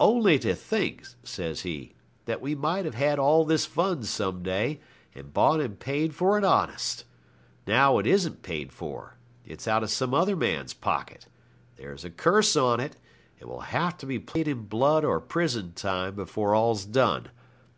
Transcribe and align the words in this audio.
'Only 0.00 0.38
to 0.38 0.54
think,' 0.54 1.08
says 1.24 1.60
he, 1.60 1.92
'that 2.24 2.40
we 2.40 2.54
might 2.54 2.86
have 2.86 2.94
had 2.94 3.18
all 3.18 3.44
this 3.44 3.66
fun 3.66 4.02
some 4.02 4.42
day, 4.42 4.80
and 5.14 5.34
bought 5.34 5.60
and 5.60 5.78
paid 5.78 6.14
for 6.14 6.38
it 6.38 6.42
honest. 6.42 7.04
Now 7.66 7.98
it 7.98 8.06
isn't 8.06 8.40
paid 8.40 8.72
for. 8.72 9.18
It's 9.44 9.68
out 9.68 9.82
of 9.82 9.90
some 9.90 10.14
other 10.14 10.36
man's 10.36 10.72
pocket. 10.72 11.26
There's 11.76 12.02
a 12.02 12.08
curse 12.08 12.56
on 12.56 12.80
it; 12.80 12.96
it 13.38 13.44
will 13.46 13.60
have 13.60 13.98
to 13.98 14.06
be 14.06 14.18
paid 14.18 14.48
in 14.48 14.62
blood 14.68 15.04
or 15.04 15.20
prison 15.20 15.74
time 15.74 16.14
before 16.14 16.54
all's 16.54 16.86
done. 16.86 17.28